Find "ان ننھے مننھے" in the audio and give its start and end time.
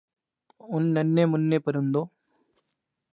0.71-1.57